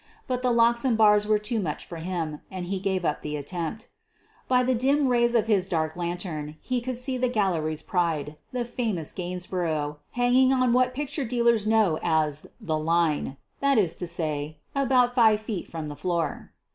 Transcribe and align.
But 0.25 0.41
the 0.41 0.49
locks 0.51 0.83
and 0.83 0.97
bars 0.97 1.27
were 1.27 1.37
too 1.37 1.59
much 1.59 1.85
for 1.85 1.97
him 1.97 2.41
and 2.49 2.65
he 2.65 2.79
gave 2.79 3.05
up 3.05 3.21
the 3.21 3.35
attempt. 3.35 3.87
By 4.47 4.63
the 4.63 4.73
dim 4.73 5.09
rays 5.09 5.35
of 5.35 5.45
his 5.45 5.67
dark 5.67 5.95
lantern 5.95 6.55
he 6.59 6.81
could 6.81 6.97
see 6.97 7.19
the 7.19 7.27
gallery's 7.29 7.83
pride— 7.83 8.35
the 8.51 8.65
famous 8.65 9.11
Gainsborough, 9.13 9.99
hanging 10.13 10.53
on 10.53 10.73
what 10.73 10.95
picture 10.95 11.23
dealers 11.23 11.67
know 11.67 11.99
as 12.01 12.47
"the 12.59 12.79
line"— 12.79 13.37
that 13.61 13.77
is 13.77 13.93
to 13.97 14.07
say, 14.07 14.57
about 14.73 15.13
G.ve 15.15 15.37
feet 15.37 15.67
from 15.67 15.87
the 15.87 15.95
floor. 15.95 16.51